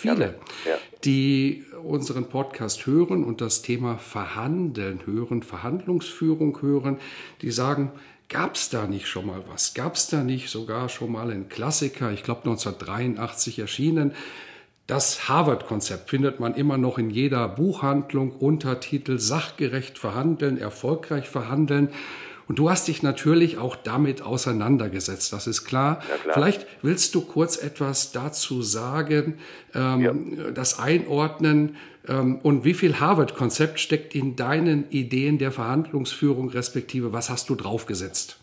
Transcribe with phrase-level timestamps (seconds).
[0.00, 0.78] Viele, ja.
[1.04, 6.98] die unseren Podcast hören und das Thema Verhandeln hören, Verhandlungsführung hören,
[7.42, 7.92] die sagen,
[8.30, 9.74] gab es da nicht schon mal was?
[9.74, 14.12] Gab es da nicht sogar schon mal einen Klassiker, ich glaube 1983 erschienen?
[14.86, 21.90] Das Harvard-Konzept findet man immer noch in jeder Buchhandlung, Untertitel sachgerecht verhandeln, erfolgreich verhandeln.
[22.50, 26.00] Und du hast dich natürlich auch damit auseinandergesetzt, das ist klar.
[26.08, 26.34] Ja, klar.
[26.34, 29.38] Vielleicht willst du kurz etwas dazu sagen,
[29.72, 30.00] ähm,
[30.36, 30.50] ja.
[30.50, 31.76] das einordnen
[32.08, 37.54] ähm, und wie viel Harvard-Konzept steckt in deinen Ideen der Verhandlungsführung, respektive was hast du
[37.54, 38.40] draufgesetzt?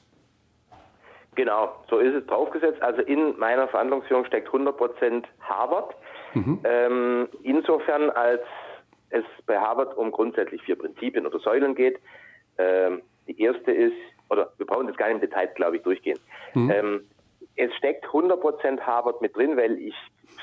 [1.36, 2.82] Genau, so ist es draufgesetzt.
[2.82, 5.94] Also in meiner Verhandlungsführung steckt 100% Harvard.
[6.34, 6.60] Mhm.
[6.64, 8.39] Ähm, insofern, als
[9.10, 12.00] es bei Harvard um grundsätzlich vier Prinzipien oder Säulen geht.
[12.58, 13.95] Ähm, die erste ist,
[14.30, 16.20] oder wir brauchen das gar nicht im Detail, glaube ich, durchgehen.
[16.53, 16.72] Mhm.
[16.72, 17.09] Ähm,
[17.56, 19.95] es steckt 100% Harvard mit drin, weil ich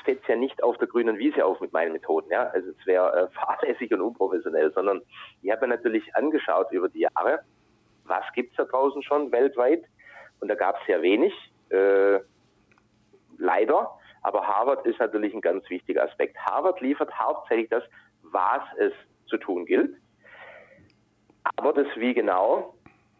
[0.05, 2.29] setze ja nicht auf der grünen Wiese auf mit meinen Methoden.
[2.31, 2.43] Ja?
[2.47, 5.01] Also es wäre äh, fahrlässig und unprofessionell, sondern
[5.41, 7.39] ich habe mir natürlich angeschaut über die Jahre,
[8.03, 9.83] was gibt es da draußen schon weltweit
[10.39, 11.33] und da gab es sehr wenig,
[11.69, 12.19] äh,
[13.37, 13.97] leider.
[14.21, 16.37] Aber Harvard ist natürlich ein ganz wichtiger Aspekt.
[16.37, 17.83] Harvard liefert hauptsächlich das,
[18.23, 18.93] was es
[19.27, 19.95] zu tun gilt.
[21.57, 22.74] Aber das Wie genau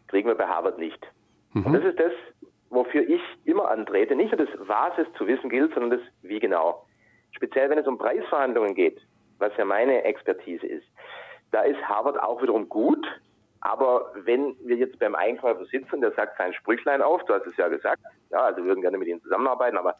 [0.08, 1.00] kriegen wir bei Harvard nicht.
[1.52, 1.66] Mhm.
[1.66, 2.12] Und das ist das,
[2.70, 4.14] wofür ich immer antrete.
[4.14, 6.86] Nicht nur das, was es zu wissen gilt, sondern das Wie genau.
[7.32, 9.00] Speziell, wenn es um Preisverhandlungen geht,
[9.38, 10.86] was ja meine Expertise ist,
[11.52, 13.06] da ist Harvard auch wiederum gut.
[13.60, 17.56] Aber wenn wir jetzt beim Einkäufer sitzen, der sagt sein Sprüchlein auf, du hast es
[17.56, 18.00] ja gesagt,
[18.30, 19.96] ja, also wir würden gerne mit Ihnen zusammenarbeiten, aber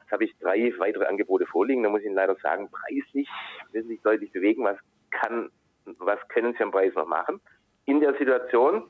[0.00, 3.28] jetzt habe ich drei weitere Angebote vorliegen, da muss ich Ihnen leider sagen, preislich
[3.72, 4.78] müssen sich deutlich bewegen, was
[5.10, 5.50] kann,
[5.98, 7.40] was können Sie am Preis noch machen?
[7.84, 8.84] In der Situation,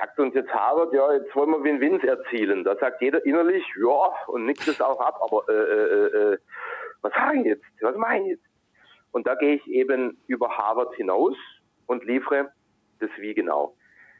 [0.00, 2.64] sagt uns jetzt Harvard, ja, jetzt wollen wir Win-Wins erzielen.
[2.64, 6.38] Da sagt jeder innerlich, ja, und nickt es auch ab, aber äh, äh, äh,
[7.02, 7.64] was sage ich jetzt?
[7.80, 8.44] Was mache ich jetzt?
[9.12, 11.36] Und da gehe ich eben über Harvard hinaus
[11.86, 12.52] und liefere
[13.00, 13.74] das Wie genau.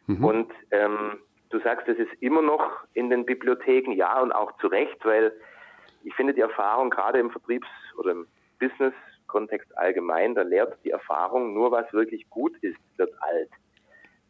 [0.07, 0.25] Mhm.
[0.25, 1.19] Und ähm,
[1.51, 5.33] du sagst, es ist immer noch in den Bibliotheken, ja, und auch zu Recht, weil
[6.03, 7.69] ich finde die Erfahrung gerade im Vertriebs-
[7.99, 8.27] oder im
[8.59, 13.51] Business-Kontext allgemein, da lehrt die Erfahrung nur, was wirklich gut ist, wird alt.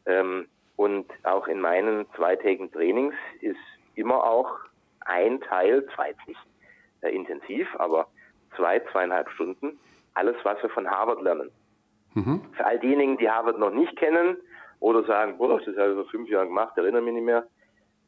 [0.06, 0.48] Ähm,
[0.80, 3.60] und auch in meinen zweitägigen Trainings ist
[3.96, 4.50] immer auch
[5.00, 6.40] ein Teil, zwar jetzt nicht
[7.02, 8.06] äh, intensiv, aber
[8.56, 9.78] zwei, zweieinhalb Stunden,
[10.14, 11.50] alles, was wir von Harvard lernen.
[12.14, 12.40] Mhm.
[12.56, 14.38] Für all diejenigen, die Harvard noch nicht kennen
[14.78, 17.46] oder sagen, boah, das habe ich vor fünf Jahren gemacht, erinnere mich nicht mehr.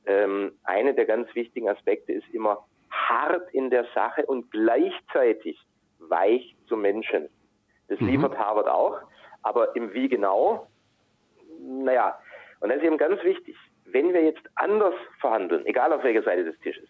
[0.06, 5.60] Ähm, eine der ganz wichtigen Aspekte ist immer hart in der Sache und gleichzeitig
[5.99, 7.28] weich zum Menschen.
[7.89, 8.06] Das mhm.
[8.06, 8.99] liefert Harvard auch,
[9.43, 10.69] aber im Wie genau,
[11.60, 12.19] naja,
[12.62, 13.56] und das ist eben ganz wichtig.
[13.87, 16.89] Wenn wir jetzt anders verhandeln, egal auf welcher Seite des Tisches,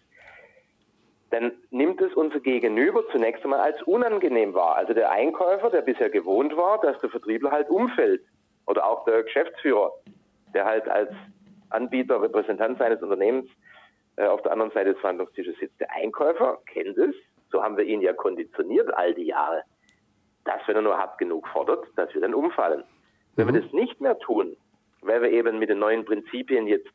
[1.31, 4.75] dann nimmt es unser Gegenüber zunächst einmal als unangenehm wahr.
[4.75, 8.21] Also der Einkäufer, der bisher gewohnt war, dass der Vertriebler halt umfällt.
[8.67, 9.91] Oder auch der Geschäftsführer,
[10.53, 11.09] der halt als
[11.71, 13.49] Anbieter, Repräsentant seines Unternehmens
[14.17, 15.79] äh, auf der anderen Seite des Verhandlungstisches sitzt.
[15.79, 17.15] Der Einkäufer kennt es,
[17.51, 19.63] so haben wir ihn ja konditioniert all die Jahre,
[20.45, 22.83] dass wenn er nur hart genug fordert, dass wir dann umfallen.
[23.35, 23.53] Wenn mhm.
[23.55, 24.55] wir das nicht mehr tun,
[25.05, 26.89] weil wir eben mit den neuen Prinzipien jetzt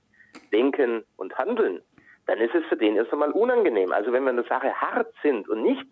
[0.53, 1.83] denken und handeln,
[2.27, 3.93] dann ist es für den erst einmal unangenehm.
[3.93, 5.87] Also wenn wir in der Sache hart sind und nicht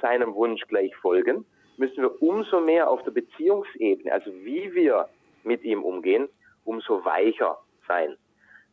[0.00, 1.44] seinem Wunsch gleich folgen,
[1.76, 5.08] müssen wir umso mehr auf der Beziehungsebene, also wie wir
[5.44, 6.28] mit ihm umgehen,
[6.64, 8.16] umso weicher sein.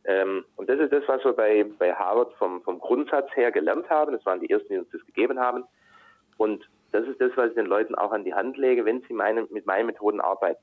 [0.04, 3.88] Ähm, und das ist das, was wir bei, bei Harvard vom, vom Grundsatz her gelernt
[3.88, 4.12] haben.
[4.12, 5.64] Das waren die ersten, die uns das gegeben haben.
[6.36, 9.14] Und das ist das, was ich den Leuten auch an die Hand lege, wenn sie
[9.14, 10.62] meine, mit meinen Methoden arbeiten.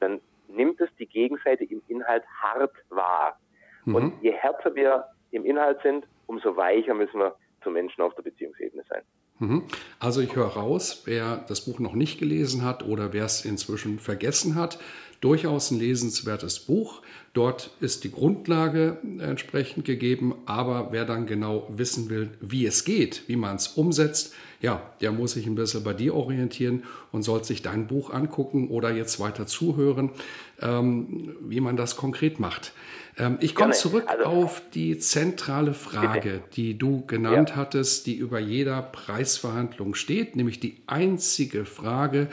[0.00, 3.38] Dann nimmt es die Gegenseite im Inhalt hart wahr.
[3.84, 3.94] Mhm.
[3.94, 8.22] Und je härter wir im Inhalt sind, umso weicher müssen wir zum Menschen auf der
[8.22, 9.02] Beziehungsebene sein.
[9.38, 9.64] Mhm.
[9.98, 13.98] Also ich höre raus, wer das Buch noch nicht gelesen hat oder wer es inzwischen
[13.98, 14.78] vergessen hat,
[15.20, 17.02] Durchaus ein lesenswertes Buch.
[17.32, 23.22] Dort ist die Grundlage entsprechend gegeben, aber wer dann genau wissen will, wie es geht,
[23.26, 27.44] wie man es umsetzt, ja, der muss sich ein bisschen bei dir orientieren und soll
[27.44, 30.10] sich dein Buch angucken oder jetzt weiter zuhören,
[30.60, 32.72] ähm, wie man das konkret macht.
[33.18, 37.56] Ähm, ich komme zurück also, auf die zentrale Frage, die du genannt ja.
[37.56, 42.28] hattest, die über jeder Preisverhandlung steht, nämlich die einzige Frage,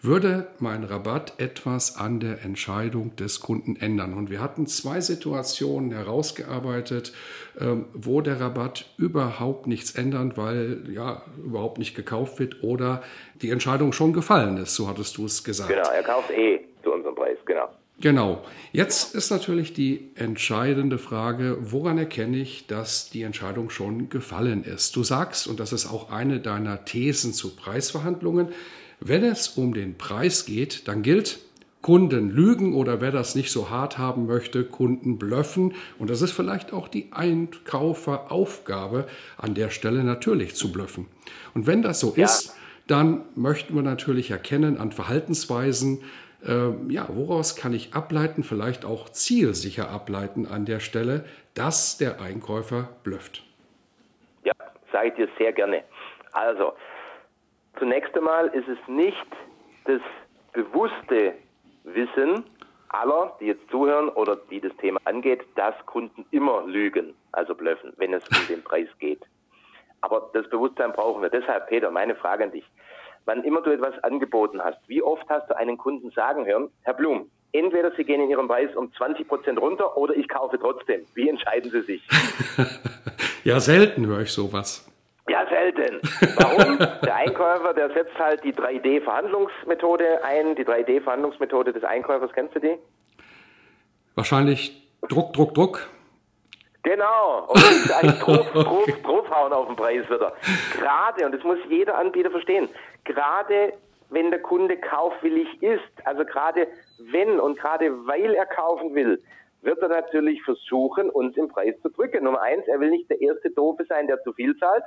[0.00, 4.14] würde mein Rabatt etwas an der Entscheidung des Kunden ändern?
[4.14, 7.12] Und wir hatten zwei Situationen herausgearbeitet,
[7.60, 13.02] ähm, wo der Rabatt überhaupt nichts ändert, weil ja überhaupt nicht gekauft wird oder
[13.42, 15.70] die Entscheidung schon gefallen ist, so hattest du es gesagt.
[15.70, 17.68] Genau, er kauft eh zu unserem Preis, genau.
[18.00, 18.44] Genau.
[18.70, 24.94] Jetzt ist natürlich die entscheidende Frage, woran erkenne ich, dass die Entscheidung schon gefallen ist?
[24.94, 28.50] Du sagst, und das ist auch eine deiner Thesen zu Preisverhandlungen,
[29.00, 31.40] wenn es um den Preis geht, dann gilt,
[31.80, 35.74] Kunden lügen oder wer das nicht so hart haben möchte, Kunden blöffen.
[35.98, 39.06] Und das ist vielleicht auch die Einkauferaufgabe,
[39.36, 41.08] an der Stelle natürlich zu blöffen.
[41.54, 42.24] Und wenn das so ja.
[42.24, 42.56] ist,
[42.88, 46.02] dann möchten wir natürlich erkennen an Verhaltensweisen,
[46.44, 51.24] äh, ja, woraus kann ich ableiten, vielleicht auch zielsicher ableiten an der Stelle,
[51.54, 53.44] dass der Einkäufer blufft?
[54.44, 54.52] Ja,
[54.92, 55.84] sage ich dir sehr gerne.
[56.32, 56.74] Also,
[57.78, 59.26] zunächst einmal ist es nicht
[59.84, 60.00] das
[60.52, 61.34] bewusste
[61.84, 62.44] Wissen
[62.88, 67.92] aller, die jetzt zuhören oder die das Thema angeht, dass Kunden immer lügen, also blöffen,
[67.96, 69.20] wenn es um den Preis geht.
[70.00, 71.28] Aber das Bewusstsein brauchen wir.
[71.28, 72.64] Deshalb, Peter, meine Frage an dich
[73.28, 76.94] wann immer du etwas angeboten hast, wie oft hast du einen Kunden sagen hören, Herr
[76.94, 81.02] Blum, entweder Sie gehen in Ihrem Preis um 20 Prozent runter oder ich kaufe trotzdem.
[81.14, 82.08] Wie entscheiden Sie sich?
[83.44, 84.87] ja, selten höre ich sowas.
[86.36, 86.78] Warum?
[86.78, 90.54] Der Einkäufer, der setzt halt die 3D-Verhandlungsmethode ein.
[90.56, 92.78] Die 3D-Verhandlungsmethode des Einkäufers, kennst du die?
[94.14, 95.88] Wahrscheinlich Druck, Druck, Druck.
[96.82, 97.46] Genau.
[97.48, 100.32] Und eigentlich drauf, drauf, draufhauen auf den Preis wieder.
[100.74, 102.68] Gerade, und das muss jeder Anbieter verstehen,
[103.04, 103.74] gerade
[104.10, 106.66] wenn der Kunde kaufwillig ist, also gerade
[107.12, 109.22] wenn und gerade weil er kaufen will,
[109.62, 112.24] wird er natürlich versuchen, uns im Preis zu drücken.
[112.24, 114.84] Nummer eins, er will nicht der erste Doofe sein, der zu viel zahlt.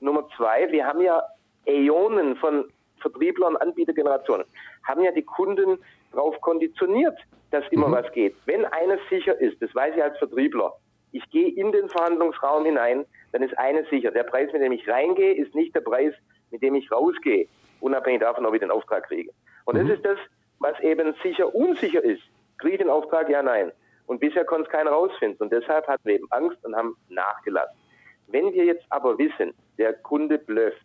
[0.00, 1.22] Nummer zwei, wir haben ja
[1.66, 2.64] Äonen von
[3.00, 4.46] Vertrieblern, Anbietergenerationen,
[4.84, 5.78] haben ja die Kunden
[6.12, 7.18] darauf konditioniert,
[7.50, 7.92] dass immer mhm.
[7.92, 8.34] was geht.
[8.46, 10.72] Wenn eines sicher ist, das weiß ich als Vertriebler,
[11.12, 14.88] ich gehe in den Verhandlungsraum hinein, dann ist eines sicher, der Preis, mit dem ich
[14.88, 16.12] reingehe, ist nicht der Preis,
[16.50, 17.48] mit dem ich rausgehe,
[17.80, 19.30] unabhängig davon, ob ich den Auftrag kriege.
[19.64, 19.88] Und mhm.
[19.88, 20.18] das ist das,
[20.58, 22.22] was eben sicher unsicher ist.
[22.58, 23.28] Kriege ich den Auftrag?
[23.28, 23.72] Ja, nein.
[24.06, 25.38] Und bisher konnte es keiner rausfinden.
[25.40, 27.76] Und deshalb hatten wir eben Angst und haben nachgelassen.
[28.28, 30.80] Wenn wir jetzt aber wissen, der Kunde blöfft,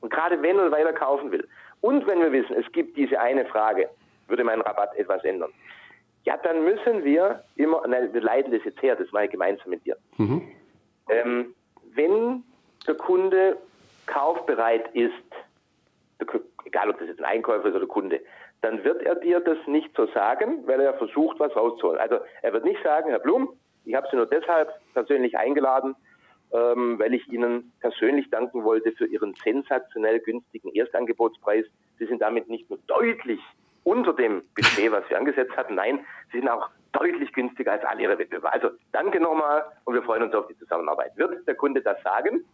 [0.00, 1.46] und gerade wenn er kaufen will,
[1.80, 3.88] und wenn wir wissen, es gibt diese eine Frage,
[4.28, 5.52] würde mein Rabatt etwas ändern,
[6.24, 9.70] ja, dann müssen wir immer, nein, wir leiten das jetzt her, das mache ich gemeinsam
[9.70, 9.96] mit dir.
[10.16, 10.42] Mhm.
[11.08, 11.54] Ähm,
[11.94, 12.42] wenn
[12.86, 13.56] der Kunde
[14.06, 15.12] kaufbereit ist,
[16.64, 18.20] egal ob das jetzt ein Einkäufer ist oder Kunde,
[18.62, 22.00] dann wird er dir das nicht so sagen, weil er versucht, was rauszuholen.
[22.00, 23.50] Also er wird nicht sagen, Herr Blum,
[23.84, 25.94] ich habe Sie nur deshalb persönlich eingeladen,
[26.54, 31.66] ähm, weil ich Ihnen persönlich danken wollte für Ihren sensationell günstigen Erstangebotspreis.
[31.98, 33.40] Sie sind damit nicht nur deutlich
[33.82, 35.74] unter dem Budget, was wir angesetzt hatten.
[35.74, 36.00] Nein,
[36.32, 38.52] sie sind auch deutlich günstiger als alle ihre Wettbewerber.
[38.52, 41.16] Also danke nochmal und wir freuen uns auf die Zusammenarbeit.
[41.16, 42.44] Wird der Kunde das sagen?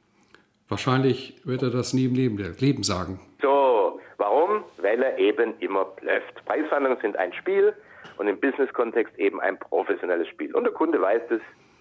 [0.68, 3.20] Wahrscheinlich wird er das nie im Leben, Leben sagen.
[3.42, 4.64] So, warum?
[4.78, 6.44] Weil er eben immer blufft.
[6.46, 7.74] Preisverhandlungen sind ein Spiel
[8.18, 10.54] und im Business-Kontext eben ein professionelles Spiel.
[10.54, 11.40] Und der Kunde weiß das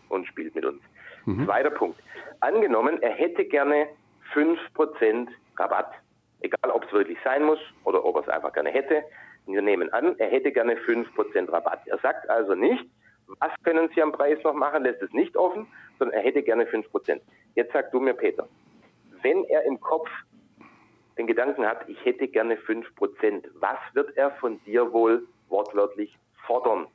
[0.09, 0.81] und spielt mit uns.
[1.29, 1.45] Mhm.
[1.45, 1.99] Zweiter Punkt.
[2.39, 3.87] Angenommen, er hätte gerne
[4.33, 5.27] 5%
[5.57, 5.93] Rabatt.
[6.41, 9.03] Egal, ob es wirklich sein muss oder ob er es einfach gerne hätte.
[9.45, 11.81] Wir nehmen an, er hätte gerne 5% Rabatt.
[11.85, 12.83] Er sagt also nicht,
[13.39, 15.67] was können Sie am Preis noch machen, lässt es nicht offen,
[15.99, 17.21] sondern er hätte gerne 5%.
[17.53, 18.47] Jetzt sag du mir, Peter,
[19.21, 20.09] wenn er im Kopf
[21.17, 26.87] den Gedanken hat, ich hätte gerne 5%, was wird er von dir wohl wortwörtlich fordern?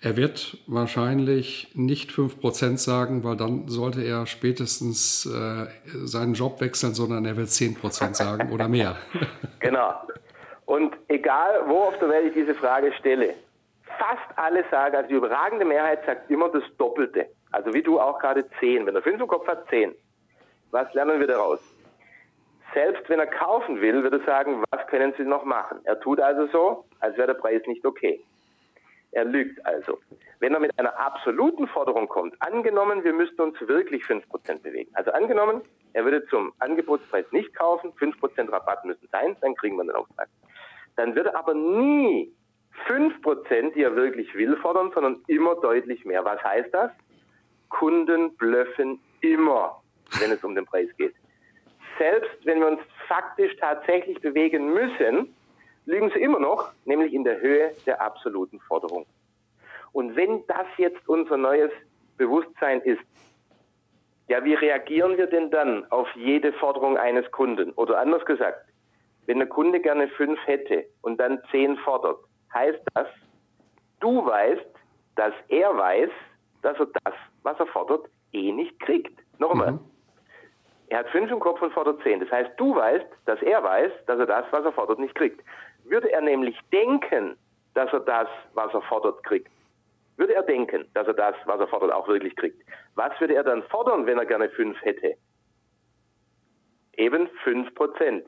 [0.00, 5.66] Er wird wahrscheinlich nicht 5% sagen, weil dann sollte er spätestens äh,
[6.06, 8.96] seinen Job wechseln, sondern er wird 10% sagen oder mehr.
[9.60, 9.94] genau.
[10.66, 13.34] Und egal, wo auf der Welt ich diese Frage stelle,
[13.98, 17.26] fast alle sagen, also die überragende Mehrheit sagt immer das Doppelte.
[17.50, 18.86] Also wie du auch gerade 10.
[18.86, 19.94] Wenn er 5 im Kopf hat, 10.
[20.70, 21.58] Was lernen wir daraus?
[22.72, 25.80] Selbst wenn er kaufen will, würde er sagen, was können Sie noch machen?
[25.84, 28.20] Er tut also so, als wäre der Preis nicht okay.
[29.12, 29.98] Er lügt also.
[30.40, 34.90] Wenn er mit einer absoluten Forderung kommt, angenommen, wir müssten uns wirklich 5% bewegen.
[34.94, 35.62] Also angenommen,
[35.94, 40.28] er würde zum Angebotspreis nicht kaufen, 5% Rabatt müssen sein, dann kriegen wir den Auftrag
[40.98, 42.30] dann wird er aber nie
[42.88, 46.24] 5%, die er wirklich will, fordern, sondern immer deutlich mehr.
[46.24, 46.90] Was heißt das?
[47.68, 49.80] Kunden blöffen immer,
[50.20, 51.14] wenn es um den Preis geht.
[51.98, 55.34] Selbst wenn wir uns faktisch tatsächlich bewegen müssen,
[55.88, 59.06] liegen sie immer noch, nämlich in der Höhe der absoluten Forderung.
[59.92, 61.70] Und wenn das jetzt unser neues
[62.18, 63.00] Bewusstsein ist,
[64.28, 67.72] ja, wie reagieren wir denn dann auf jede Forderung eines Kunden?
[67.72, 68.66] Oder anders gesagt,
[69.26, 72.18] wenn der Kunde gerne fünf hätte und dann zehn fordert,
[72.52, 73.06] heißt das,
[74.00, 74.66] du weißt,
[75.16, 76.10] dass er weiß,
[76.60, 79.18] dass er das, was er fordert, eh nicht kriegt.
[79.38, 79.72] Nochmal.
[79.72, 79.80] Mhm.
[80.90, 82.20] Er hat fünf im Kopf und fordert zehn.
[82.20, 85.40] Das heißt, du weißt, dass er weiß, dass er das, was er fordert, nicht kriegt.
[85.88, 87.36] Würde er nämlich denken,
[87.74, 89.50] dass er das, was er fordert, kriegt,
[90.16, 92.60] würde er denken, dass er das, was er fordert, auch wirklich kriegt.
[92.96, 95.14] Was würde er dann fordern, wenn er gerne fünf hätte?
[96.96, 98.26] Eben fünf Prozent.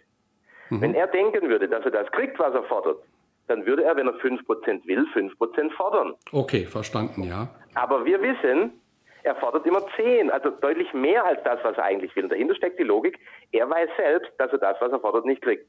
[0.70, 0.80] Mhm.
[0.80, 3.02] Wenn er denken würde, dass er das kriegt, was er fordert,
[3.48, 6.14] dann würde er, wenn er fünf Prozent will, fünf Prozent fordern.
[6.30, 7.48] Okay, verstanden, ja.
[7.74, 8.80] Aber wir wissen,
[9.24, 12.24] er fordert immer zehn, also deutlich mehr als das, was er eigentlich will.
[12.24, 13.18] Und dahinter steckt die Logik,
[13.50, 15.68] er weiß selbst, dass er das, was er fordert, nicht kriegt.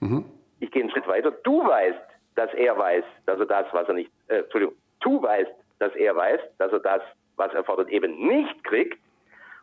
[0.00, 0.24] Mhm.
[0.60, 1.30] Ich gehe einen Schritt weiter.
[1.30, 1.98] Du weißt,
[2.34, 6.14] dass er weiß, dass er das, was er nicht, äh, Entschuldigung, du weißt, dass er
[6.16, 7.02] weiß, dass er das,
[7.36, 8.98] was er fordert, eben nicht kriegt.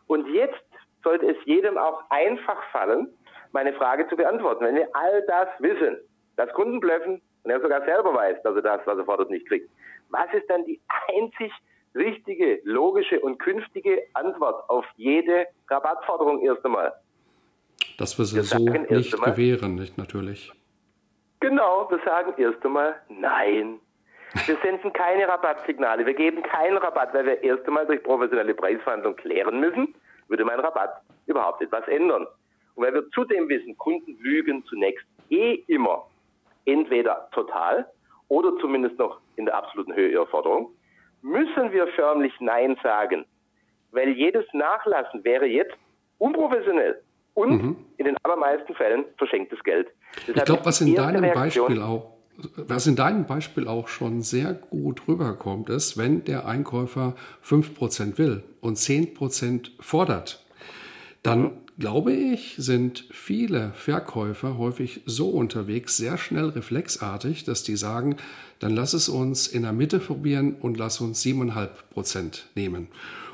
[0.06, 0.62] Und jetzt
[1.02, 3.08] sollte es jedem auch einfach fallen,
[3.52, 4.64] meine Frage zu beantworten.
[4.64, 5.98] Wenn wir all das wissen,
[6.36, 9.46] dass Kunden blöffen und er sogar selber weiß, dass er das, was er fordert, nicht
[9.48, 9.70] kriegt,
[10.10, 10.80] was ist dann die
[11.16, 11.52] einzig
[11.94, 16.92] richtige, logische und künftige Antwort auf jede Rabattforderung erst einmal?
[17.98, 20.52] Dass wir sie wir so nicht gewähren, nicht natürlich.
[21.40, 23.78] Genau, wir sagen erst einmal nein.
[24.44, 26.04] Wir senden keine Rabattsignale.
[26.04, 29.94] Wir geben keinen Rabatt, weil wir erst einmal durch professionelle Preisverhandlungen klären müssen,
[30.28, 32.26] würde mein Rabatt überhaupt etwas ändern.
[32.74, 36.06] Und weil wir zudem wissen, Kunden lügen zunächst eh immer
[36.66, 37.86] entweder total
[38.28, 40.70] oder zumindest noch in der absoluten Höhe ihrer Forderung,
[41.22, 43.24] müssen wir förmlich Nein sagen,
[43.92, 45.76] weil jedes Nachlassen wäre jetzt
[46.18, 47.00] unprofessionell
[47.34, 47.76] und mhm.
[47.98, 49.88] in den allermeisten Fällen verschenktes Geld.
[50.20, 52.16] Deshalb ich glaube, was in deinem Reaktion, Beispiel auch
[52.56, 58.42] was in deinem Beispiel auch schon sehr gut rüberkommt, ist, wenn der Einkäufer 5% will
[58.60, 60.44] und 10% fordert,
[61.22, 68.16] dann glaube ich, sind viele Verkäufer häufig so unterwegs, sehr schnell reflexartig, dass die sagen,
[68.58, 72.88] dann lass es uns in der Mitte probieren und lass uns 7,5% nehmen.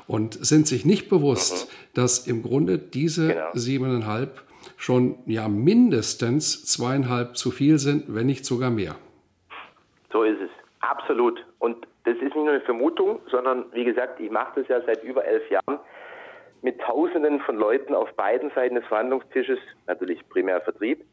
[0.07, 1.73] Und sind sich nicht bewusst, mhm.
[1.93, 3.51] dass im Grunde diese genau.
[3.53, 4.27] 7,5
[4.77, 8.95] schon ja mindestens zweieinhalb zu viel sind, wenn nicht sogar mehr.
[10.11, 10.49] So ist es.
[10.81, 11.43] Absolut.
[11.59, 15.03] Und das ist nicht nur eine Vermutung, sondern wie gesagt, ich mache das ja seit
[15.03, 15.79] über elf Jahren
[16.61, 21.03] mit Tausenden von Leuten auf beiden Seiten des Verhandlungstisches, natürlich primär Vertrieb.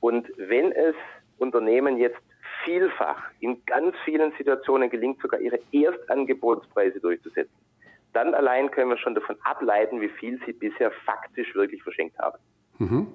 [0.00, 0.94] Und wenn es
[1.38, 2.20] Unternehmen jetzt
[2.64, 7.54] vielfach in ganz vielen Situationen gelingt, sogar ihre Erstangebotspreise durchzusetzen,
[8.14, 12.38] dann allein können wir schon davon ableiten, wie viel sie bisher faktisch wirklich verschenkt haben.
[12.78, 13.06] Mhm.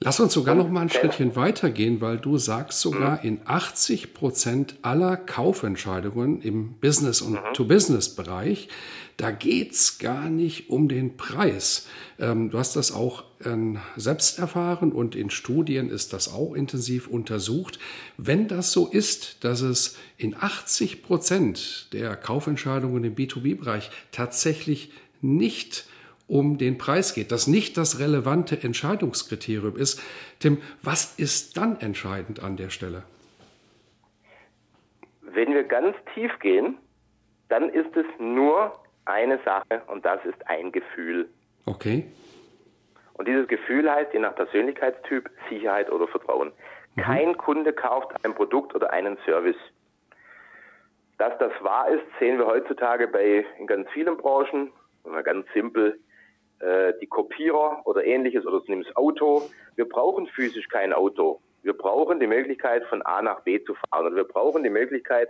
[0.00, 4.76] Lass uns sogar noch mal ein Schrittchen weitergehen, weil du sagst sogar in 80 Prozent
[4.82, 7.54] aller Kaufentscheidungen im Business- und mhm.
[7.54, 8.68] To-Business-Bereich,
[9.16, 11.88] da geht's gar nicht um den Preis.
[12.20, 17.08] Ähm, du hast das auch ähm, selbst erfahren und in Studien ist das auch intensiv
[17.08, 17.80] untersucht.
[18.16, 25.86] Wenn das so ist, dass es in 80 Prozent der Kaufentscheidungen im B2B-Bereich tatsächlich nicht
[26.28, 30.00] um den Preis geht, das nicht das relevante Entscheidungskriterium ist.
[30.38, 33.02] Tim, was ist dann entscheidend an der Stelle?
[35.22, 36.76] Wenn wir ganz tief gehen,
[37.48, 41.28] dann ist es nur eine Sache und das ist ein Gefühl.
[41.64, 42.06] Okay.
[43.14, 46.52] Und dieses Gefühl heißt je nach Persönlichkeitstyp Sicherheit oder Vertrauen.
[46.94, 47.00] Mhm.
[47.00, 49.56] Kein Kunde kauft ein Produkt oder einen Service.
[51.16, 54.70] Dass das wahr ist, sehen wir heutzutage bei in ganz vielen Branchen.
[55.04, 55.98] Mal ganz simpel,
[56.60, 59.42] äh, die Kopierer oder ähnliches oder nimm das Auto.
[59.76, 61.40] Wir brauchen physisch kein Auto.
[61.62, 64.06] Wir brauchen die Möglichkeit, von A nach B zu fahren.
[64.06, 65.28] Und wir brauchen die Möglichkeit,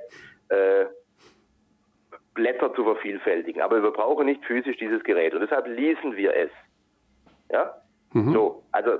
[0.48, 0.86] äh,
[2.34, 3.60] Blätter zu vervielfältigen.
[3.60, 5.34] Aber wir brauchen nicht physisch dieses Gerät.
[5.34, 6.50] Und deshalb leasen wir es.
[7.50, 7.74] Ja?
[8.12, 8.32] Mhm.
[8.32, 8.98] So, also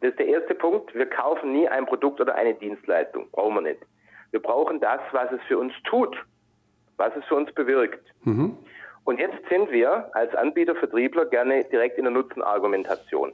[0.00, 0.94] das ist der erste Punkt.
[0.94, 3.30] Wir kaufen nie ein Produkt oder eine Dienstleistung.
[3.30, 3.80] Brauchen wir nicht.
[4.32, 6.16] Wir brauchen das, was es für uns tut,
[6.96, 8.04] was es für uns bewirkt.
[8.24, 8.56] Mhm.
[9.04, 13.32] Und jetzt sind wir als Anbieter, Vertriebler gerne direkt in der Nutzenargumentation.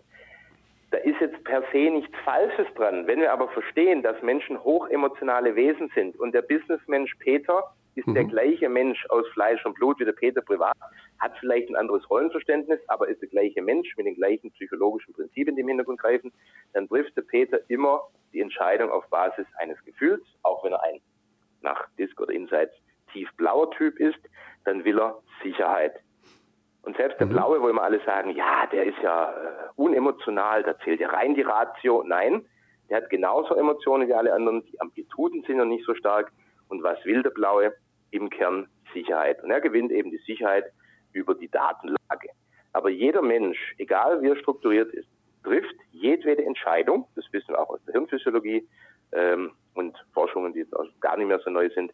[0.90, 3.06] Da ist jetzt per se nichts Falsches dran.
[3.06, 7.62] Wenn wir aber verstehen, dass Menschen hochemotionale Wesen sind und der Businessmensch Peter
[7.94, 8.14] ist mhm.
[8.14, 10.76] der gleiche Mensch aus Fleisch und Blut wie der Peter privat,
[11.18, 15.56] hat vielleicht ein anderes Rollenverständnis, aber ist der gleiche Mensch mit den gleichen psychologischen Prinzipien,
[15.56, 16.32] die im Hintergrund greifen,
[16.72, 18.00] dann trifft der Peter immer
[18.32, 21.00] die Entscheidung auf Basis eines Gefühls, auch wenn er ein
[21.60, 22.74] nach Disc oder Insights
[23.12, 24.20] tiefblauer Typ ist,
[24.68, 25.94] dann will er Sicherheit.
[26.82, 27.32] Und selbst der mhm.
[27.32, 31.34] Blaue, wo immer alle sagen, ja, der ist ja äh, unemotional, da zählt ja rein
[31.34, 32.04] die Ratio.
[32.06, 32.44] Nein,
[32.88, 34.64] der hat genauso Emotionen wie alle anderen.
[34.66, 36.32] Die Amplituden sind noch nicht so stark.
[36.68, 37.74] Und was will der Blaue?
[38.10, 39.42] Im Kern Sicherheit.
[39.42, 40.64] Und er gewinnt eben die Sicherheit
[41.12, 42.30] über die Datenlage.
[42.72, 45.08] Aber jeder Mensch, egal wie er strukturiert ist,
[45.44, 48.66] trifft jedwede Entscheidung, das wissen wir auch aus der Hirnphysiologie
[49.12, 51.92] ähm, und Forschungen, die jetzt auch gar nicht mehr so neu sind,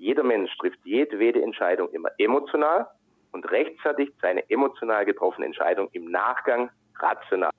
[0.00, 2.88] jeder Mensch trifft jedwede Entscheidung immer emotional
[3.32, 7.52] und rechtfertigt seine emotional getroffene Entscheidung im Nachgang rational.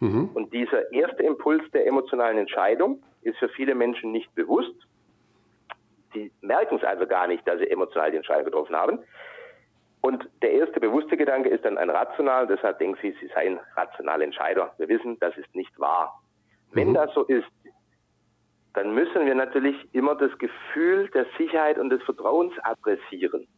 [0.00, 0.30] Mhm.
[0.34, 4.74] Und dieser erste Impuls der emotionalen Entscheidung ist für viele Menschen nicht bewusst.
[6.12, 8.98] Sie merken es also gar nicht, dass sie emotional die Entscheidung getroffen haben.
[10.00, 14.24] Und der erste bewusste Gedanke ist dann ein rational, deshalb denken sie, sie seien rationale
[14.24, 14.74] Entscheider.
[14.78, 16.20] Wir wissen, das ist nicht wahr.
[16.70, 16.76] Mhm.
[16.76, 17.46] Wenn das so ist,
[18.76, 23.48] dann müssen wir natürlich immer das Gefühl der Sicherheit und des Vertrauens adressieren.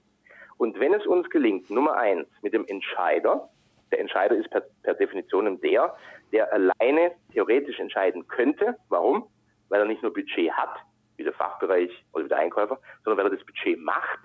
[0.58, 3.48] Und wenn es uns gelingt, Nummer eins, mit dem Entscheider,
[3.90, 5.96] der Entscheider ist per, per Definition der,
[6.30, 8.76] der alleine theoretisch entscheiden könnte.
[8.90, 9.26] Warum?
[9.70, 10.76] Weil er nicht nur Budget hat,
[11.16, 14.20] wie der Fachbereich oder wie der Einkäufer, sondern weil er das Budget macht.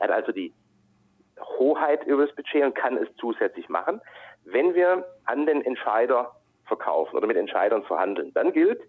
[0.00, 0.52] Er hat also die
[1.58, 4.02] Hoheit über das Budget und kann es zusätzlich machen.
[4.44, 6.32] Wenn wir an den Entscheider
[6.66, 8.82] verkaufen oder mit Entscheidern verhandeln, dann gilt,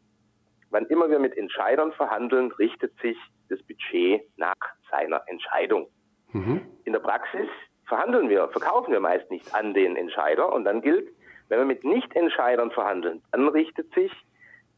[0.69, 3.17] wann immer wir mit Entscheidern verhandeln, richtet sich
[3.49, 4.55] das Budget nach
[4.91, 5.87] seiner Entscheidung.
[6.33, 6.61] Mhm.
[6.83, 7.47] In der Praxis
[7.87, 11.09] verhandeln wir, verkaufen wir meist nicht an den Entscheider und dann gilt,
[11.49, 14.11] wenn wir mit Nicht-Entscheidern verhandeln, dann richtet sich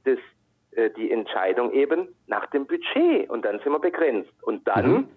[0.05, 0.19] das,
[0.71, 4.31] äh, die Entscheidung eben nach dem Budget und dann sind wir begrenzt.
[4.43, 5.07] Und dann mhm.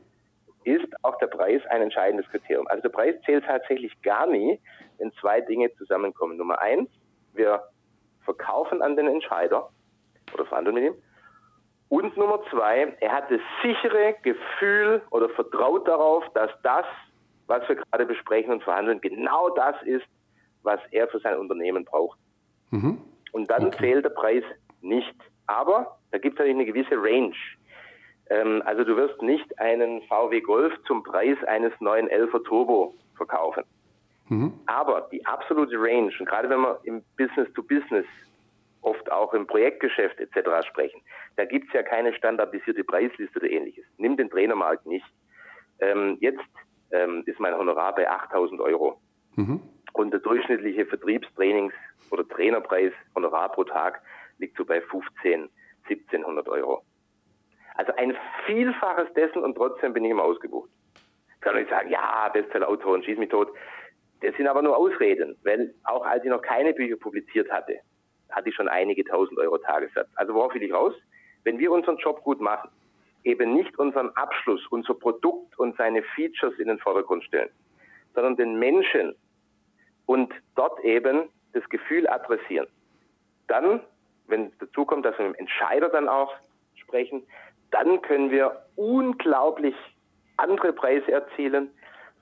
[0.64, 2.66] ist auch der Preis ein entscheidendes Kriterium.
[2.68, 4.58] Also der Preis zählt tatsächlich gar nie,
[4.98, 6.38] wenn zwei Dinge zusammenkommen.
[6.38, 6.88] Nummer eins,
[7.34, 7.62] wir
[8.24, 9.68] verkaufen an den Entscheider
[10.34, 10.94] oder verhandeln mit ihm.
[11.88, 16.86] Und Nummer zwei, er hat das sichere Gefühl oder vertraut darauf, dass das,
[17.46, 20.06] was wir gerade besprechen und verhandeln, genau das ist,
[20.62, 22.18] was er für sein Unternehmen braucht.
[22.70, 22.98] Mhm.
[23.32, 23.78] Und dann okay.
[23.78, 24.44] zählt der Preis
[24.80, 25.14] nicht.
[25.46, 27.34] Aber da gibt es natürlich eine gewisse Range.
[28.30, 33.64] Ähm, also du wirst nicht einen VW Golf zum Preis eines neuen 11er Turbo verkaufen.
[34.28, 34.52] Mhm.
[34.66, 38.31] Aber die absolute Range, und gerade wenn wir im Business to Business, oft
[39.16, 40.66] auch im Projektgeschäft etc.
[40.66, 41.02] sprechen,
[41.36, 43.84] da gibt es ja keine standardisierte Preisliste oder ähnliches.
[43.98, 45.06] Nimm den Trainermarkt nicht.
[45.80, 46.40] Ähm, jetzt
[46.90, 49.00] ähm, ist mein Honorar bei 8000 Euro.
[49.36, 49.60] Mhm.
[49.92, 51.72] Und der durchschnittliche Vertriebstrainings-
[52.10, 54.02] oder Trainerpreis, Honorar pro Tag,
[54.38, 55.48] liegt so bei 15,
[55.88, 56.82] 1700 Euro.
[57.74, 60.70] Also ein Vielfaches dessen und trotzdem bin ich immer ausgebucht.
[61.40, 63.48] Kann ich sagen, ja, Bestsellerautor und schieß mich tot.
[64.20, 67.80] Das sind aber nur Ausreden, weil auch als ich noch keine Bücher publiziert hatte,
[68.32, 70.08] hatte ich schon einige tausend Euro Tagessatz.
[70.14, 70.94] Also worauf will ich raus?
[71.44, 72.70] Wenn wir unseren Job gut machen,
[73.24, 77.50] eben nicht unseren Abschluss, unser Produkt und seine Features in den Vordergrund stellen,
[78.14, 79.14] sondern den Menschen
[80.06, 82.66] und dort eben das Gefühl adressieren.
[83.46, 83.80] Dann,
[84.26, 86.32] wenn dazu kommt, dass wir mit dem Entscheider dann auch
[86.74, 87.22] sprechen,
[87.70, 89.74] dann können wir unglaublich
[90.36, 91.70] andere Preise erzielen,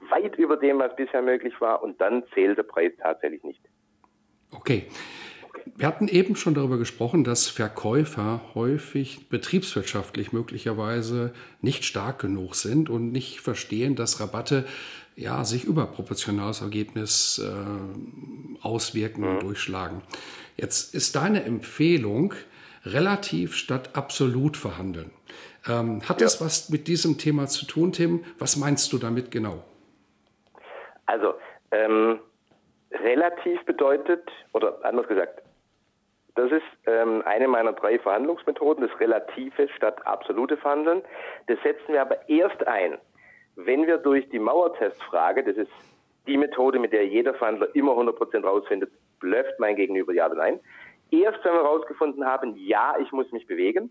[0.08, 3.60] weit über dem, was bisher möglich war, und dann zählt der Preis tatsächlich nicht.
[4.52, 4.86] Okay.
[5.76, 12.90] Wir hatten eben schon darüber gesprochen, dass Verkäufer häufig betriebswirtschaftlich möglicherweise nicht stark genug sind
[12.90, 14.66] und nicht verstehen, dass Rabatte
[15.16, 20.02] ja, sich überproportional das Ergebnis äh, auswirken und durchschlagen.
[20.56, 22.34] Jetzt ist deine Empfehlung
[22.84, 25.10] relativ statt absolut verhandeln.
[25.68, 26.26] Ähm, hat ja.
[26.26, 28.24] das was mit diesem Thema zu tun, Tim?
[28.38, 29.62] Was meinst du damit genau?
[31.06, 31.34] Also,
[31.70, 32.20] ähm,
[32.92, 35.42] relativ bedeutet, oder anders gesagt,
[36.34, 41.02] das ist ähm, eine meiner drei Verhandlungsmethoden, das relative statt absolute Verhandeln.
[41.46, 42.98] Das setzen wir aber erst ein,
[43.56, 45.72] wenn wir durch die Mauertestfrage, das ist
[46.26, 50.60] die Methode, mit der jeder Verhandler immer 100% rausfindet, blöfft mein Gegenüber ja oder nein.
[51.10, 53.90] Erst wenn wir herausgefunden haben, ja, ich muss mich bewegen,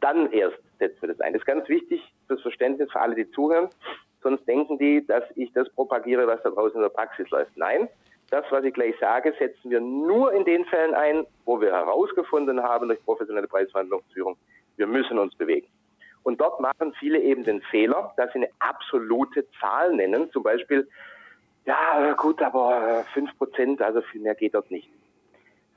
[0.00, 1.32] dann erst setzen wir das ein.
[1.32, 3.68] Das ist ganz wichtig fürs Verständnis für alle, die zuhören.
[4.22, 7.56] Sonst denken die, dass ich das propagiere, was da draußen in der Praxis läuft.
[7.56, 7.88] Nein,
[8.30, 12.62] das, was ich gleich sage, setzen wir nur in den Fällen ein, wo wir herausgefunden
[12.62, 14.36] haben durch professionelle Preisverhandlungsführung,
[14.76, 15.66] wir müssen uns bewegen.
[16.22, 20.30] Und dort machen viele eben den Fehler, dass sie eine absolute Zahl nennen.
[20.32, 20.88] Zum Beispiel,
[21.64, 24.88] ja gut, aber 5 Prozent, also viel mehr geht dort nicht.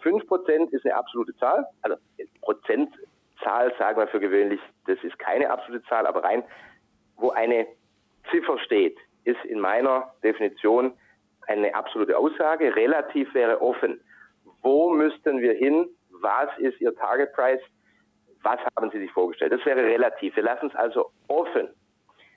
[0.02, 1.66] 5 Prozent ist eine absolute Zahl.
[1.82, 1.98] Also
[2.42, 6.44] Prozentzahl sagen wir für gewöhnlich, das ist keine absolute Zahl, aber rein
[7.18, 7.68] wo eine
[8.32, 10.94] Ziffer steht, ist in meiner Definition
[11.48, 12.76] eine absolute Aussage.
[12.76, 14.00] Relativ wäre offen.
[14.62, 15.88] Wo müssten wir hin?
[16.10, 17.62] Was ist Ihr Target Price?
[18.44, 19.54] Was haben Sie sich vorgestellt?
[19.54, 20.36] Das wäre relativ.
[20.36, 21.70] Wir lassen es also offen.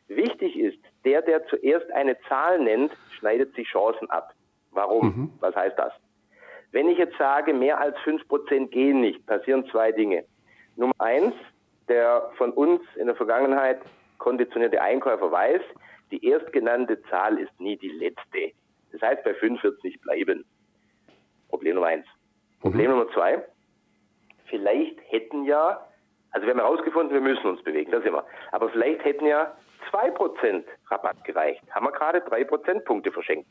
[0.09, 4.33] Wichtig ist, der, der zuerst eine Zahl nennt, schneidet sich Chancen ab.
[4.71, 5.07] Warum?
[5.07, 5.33] Mhm.
[5.41, 5.93] Was heißt das?
[6.73, 10.25] Wenn ich jetzt sage, mehr als 5% gehen nicht, passieren zwei Dinge.
[10.77, 11.35] Nummer eins,
[11.89, 13.81] der von uns in der Vergangenheit
[14.19, 15.63] konditionierte Einkäufer weiß,
[16.11, 18.53] die erstgenannte Zahl ist nie die letzte.
[18.99, 20.45] Das heißt, bei 5 wird es nicht bleiben.
[21.49, 22.07] Problem Nummer eins.
[22.61, 22.99] Problem mhm.
[22.99, 23.45] Nummer zwei,
[24.47, 25.87] vielleicht hätten ja,
[26.31, 28.25] also wir haben herausgefunden, wir müssen uns bewegen, das immer.
[28.53, 29.55] Aber vielleicht hätten ja
[29.93, 31.63] 2% Rabatt gereicht.
[31.71, 33.49] Haben wir gerade 3 Prozentpunkte verschenkt.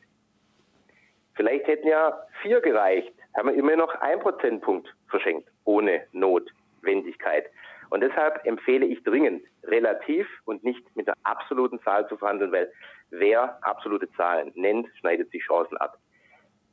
[1.34, 3.12] Vielleicht hätten ja 4 gereicht.
[3.36, 5.48] Haben wir immer noch 1 Prozentpunkt verschenkt.
[5.64, 7.46] Ohne Notwendigkeit.
[7.90, 12.70] Und deshalb empfehle ich dringend, relativ und nicht mit der absoluten Zahl zu verhandeln, weil
[13.10, 15.98] wer absolute Zahlen nennt, schneidet sich Chancen ab.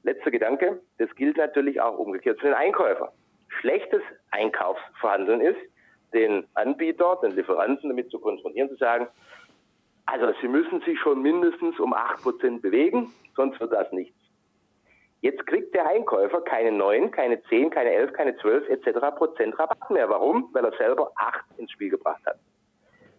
[0.04, 3.13] Letzter Gedanke, das gilt natürlich auch umgekehrt für den Einkäufer.
[3.62, 5.60] Schlechtes Einkaufsverhandeln ist,
[6.13, 9.08] den Anbieter, den Lieferanten damit zu konfrontieren, zu sagen,
[10.06, 14.22] also Sie müssen sich schon mindestens um 8% bewegen, sonst wird das nichts.
[15.23, 18.99] Jetzt kriegt der Einkäufer keine 9, keine 10, keine 11, keine 12 etc.
[19.15, 20.09] Prozent Rabatt mehr.
[20.09, 20.49] Warum?
[20.51, 22.38] Weil er selber 8 ins Spiel gebracht hat.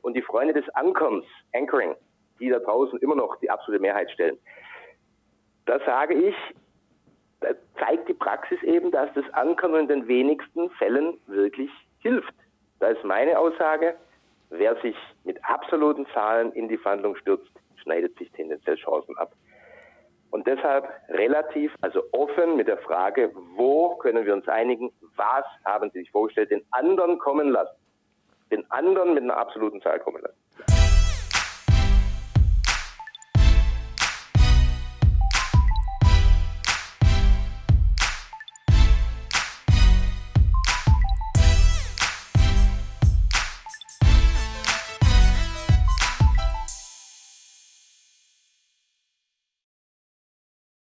[0.02, 1.94] Und die Freunde des Ankerns, Anchoring,
[2.38, 4.36] die da draußen immer noch die absolute Mehrheit stellen,
[5.64, 6.34] da sage ich,
[7.40, 12.34] da zeigt die Praxis eben, dass das Ankern in den wenigsten Fällen wirklich hilft.
[12.80, 13.96] Da ist meine Aussage,
[14.50, 19.32] wer sich mit absoluten Zahlen in die Verhandlung stürzt, schneidet sich tendenziell Chancen ab.
[20.34, 25.92] Und deshalb relativ, also offen mit der Frage, wo können wir uns einigen, was haben
[25.92, 27.76] Sie sich vorgestellt, den anderen kommen lassen.
[28.50, 30.43] Den anderen mit einer absoluten Zahl kommen lassen.